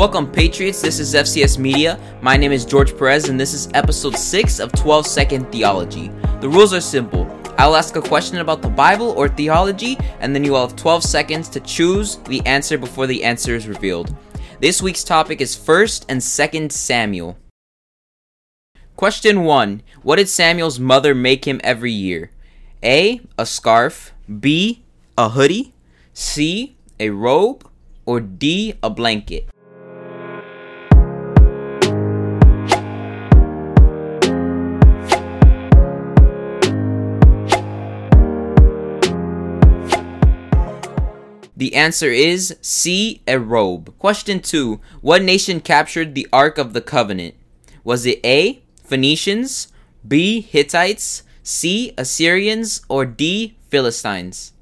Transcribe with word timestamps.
Welcome, 0.00 0.32
Patriots. 0.32 0.80
This 0.80 0.98
is 0.98 1.12
FCS 1.12 1.58
Media. 1.58 2.00
My 2.22 2.34
name 2.34 2.52
is 2.52 2.64
George 2.64 2.96
Perez, 2.96 3.28
and 3.28 3.38
this 3.38 3.52
is 3.52 3.68
episode 3.74 4.16
6 4.16 4.58
of 4.58 4.72
12 4.72 5.06
Second 5.06 5.52
Theology. 5.52 6.08
The 6.40 6.48
rules 6.48 6.72
are 6.72 6.80
simple. 6.80 7.28
I'll 7.58 7.76
ask 7.76 7.94
a 7.96 8.00
question 8.00 8.38
about 8.38 8.62
the 8.62 8.70
Bible 8.70 9.10
or 9.10 9.28
theology, 9.28 9.98
and 10.20 10.34
then 10.34 10.42
you 10.42 10.52
will 10.52 10.66
have 10.66 10.74
12 10.74 11.02
seconds 11.02 11.50
to 11.50 11.60
choose 11.60 12.16
the 12.16 12.40
answer 12.46 12.78
before 12.78 13.06
the 13.06 13.22
answer 13.22 13.54
is 13.54 13.68
revealed. 13.68 14.16
This 14.58 14.80
week's 14.80 15.04
topic 15.04 15.42
is 15.42 15.54
1st 15.54 16.06
and 16.08 16.22
2nd 16.22 16.72
Samuel. 16.72 17.36
Question 18.96 19.42
1 19.44 19.82
What 20.02 20.16
did 20.16 20.30
Samuel's 20.30 20.80
mother 20.80 21.14
make 21.14 21.44
him 21.44 21.60
every 21.62 21.92
year? 21.92 22.30
A. 22.82 23.20
A 23.36 23.44
scarf. 23.44 24.14
B. 24.40 24.82
A 25.18 25.28
hoodie. 25.28 25.74
C. 26.14 26.74
A 26.98 27.10
robe. 27.10 27.68
Or 28.06 28.18
D. 28.20 28.72
A 28.82 28.88
blanket. 28.88 29.46
The 41.60 41.74
answer 41.74 42.08
is 42.08 42.56
C, 42.62 43.20
a 43.28 43.38
robe. 43.38 43.92
Question 43.98 44.40
2. 44.40 44.80
What 45.02 45.22
nation 45.22 45.60
captured 45.60 46.14
the 46.14 46.26
Ark 46.32 46.56
of 46.56 46.72
the 46.72 46.80
Covenant? 46.80 47.34
Was 47.84 48.06
it 48.06 48.18
A, 48.24 48.62
Phoenicians, 48.82 49.68
B, 50.08 50.40
Hittites, 50.40 51.22
C, 51.42 51.92
Assyrians, 51.98 52.80
or 52.88 53.04
D, 53.04 53.58
Philistines? 53.68 54.54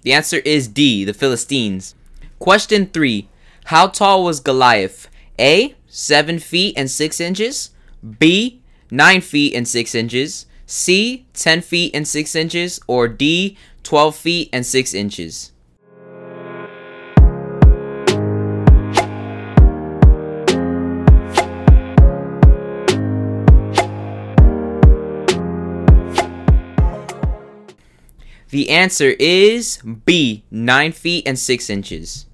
The 0.00 0.14
answer 0.14 0.38
is 0.38 0.66
D, 0.66 1.04
the 1.04 1.12
Philistines. 1.12 1.94
Question 2.38 2.86
3. 2.86 3.28
How 3.72 3.86
tall 3.86 4.22
was 4.22 4.38
Goliath? 4.40 5.08
A. 5.38 5.74
7 5.86 6.38
feet 6.40 6.76
and 6.76 6.90
6 6.90 7.20
inches. 7.20 7.70
B. 8.18 8.60
9 8.90 9.22
feet 9.22 9.54
and 9.54 9.66
6 9.66 9.94
inches. 9.94 10.44
C. 10.66 11.24
10 11.32 11.62
feet 11.62 11.94
and 11.94 12.06
6 12.06 12.34
inches. 12.34 12.80
Or 12.86 13.08
D. 13.08 13.56
12 13.82 14.14
feet 14.14 14.50
and 14.52 14.66
6 14.66 14.92
inches. 14.92 15.52
The 28.50 28.68
answer 28.68 29.16
is 29.18 29.78
B. 30.04 30.44
9 30.50 30.92
feet 30.92 31.26
and 31.26 31.38
6 31.38 31.70
inches. 31.70 32.26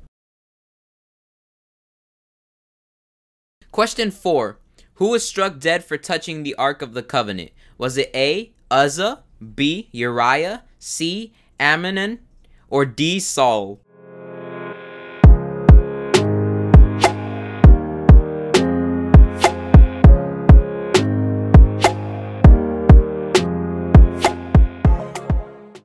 Question 3.71 4.11
4. 4.11 4.59
Who 4.95 5.11
was 5.11 5.29
struck 5.29 5.61
dead 5.61 5.85
for 5.85 5.99
touching 5.99 6.43
the 6.43 6.55
Ark 6.55 6.81
of 6.81 6.95
the 6.95 7.03
Covenant? 7.03 7.51
Was 7.77 7.99
it 7.99 8.11
A. 8.15 8.51
Uzzah, 8.71 9.23
B. 9.55 9.89
Uriah, 9.93 10.65
C. 10.79 11.35
Amnon, 11.61 12.21
or 12.71 12.87
D. 12.87 13.21
Saul? 13.21 13.79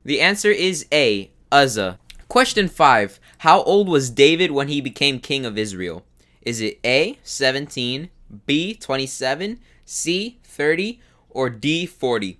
The 0.04 0.20
answer 0.20 0.50
is 0.50 0.86
A. 0.90 1.30
Uzzah. 1.52 1.98
Question 2.28 2.68
5. 2.68 3.20
How 3.38 3.62
old 3.62 3.88
was 3.88 4.08
David 4.10 4.50
when 4.52 4.68
he 4.68 4.80
became 4.80 5.20
king 5.20 5.44
of 5.44 5.58
Israel? 5.58 6.02
Is 6.44 6.60
it 6.60 6.78
A, 6.84 7.18
17, 7.22 8.10
B, 8.44 8.74
27, 8.74 9.60
C, 9.86 10.38
30, 10.44 11.00
or 11.30 11.48
D, 11.48 11.86
40? 11.86 12.38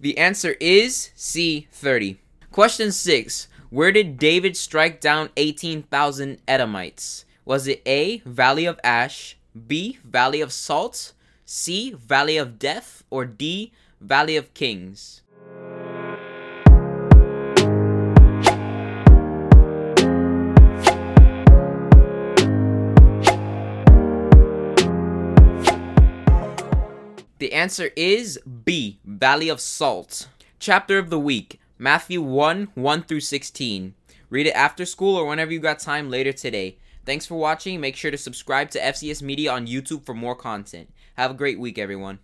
The 0.00 0.18
answer 0.18 0.56
is 0.58 1.10
C, 1.14 1.68
30. 1.70 2.18
Question 2.50 2.90
6. 2.90 3.46
Where 3.70 3.92
did 3.92 4.18
David 4.18 4.56
strike 4.56 5.00
down 5.00 5.30
18,000 5.36 6.38
Edomites? 6.48 7.24
Was 7.44 7.68
it 7.68 7.82
A, 7.86 8.18
Valley 8.26 8.64
of 8.64 8.80
Ash, 8.82 9.36
B, 9.68 10.00
Valley 10.04 10.40
of 10.40 10.52
Salt, 10.52 11.12
C. 11.50 11.92
Valley 11.92 12.36
of 12.36 12.58
Death, 12.58 13.04
or 13.08 13.24
D. 13.24 13.72
Valley 14.02 14.36
of 14.36 14.52
Kings? 14.52 15.22
The 27.38 27.54
answer 27.54 27.92
is 27.96 28.38
B. 28.44 28.98
Valley 29.06 29.48
of 29.48 29.62
Salt. 29.62 30.28
Chapter 30.58 30.98
of 30.98 31.08
the 31.08 31.18
Week 31.18 31.58
Matthew 31.78 32.20
1 32.20 32.72
1 32.74 33.02
through 33.04 33.20
16. 33.20 33.94
Read 34.28 34.46
it 34.46 34.50
after 34.50 34.84
school 34.84 35.16
or 35.16 35.26
whenever 35.26 35.50
you 35.50 35.60
got 35.60 35.78
time 35.78 36.10
later 36.10 36.34
today. 36.34 36.76
Thanks 37.08 37.24
for 37.24 37.36
watching. 37.36 37.80
Make 37.80 37.96
sure 37.96 38.10
to 38.10 38.18
subscribe 38.18 38.68
to 38.72 38.78
FCS 38.78 39.22
Media 39.22 39.50
on 39.50 39.66
YouTube 39.66 40.04
for 40.04 40.12
more 40.12 40.34
content. 40.36 40.90
Have 41.16 41.30
a 41.30 41.34
great 41.34 41.58
week, 41.58 41.78
everyone. 41.78 42.18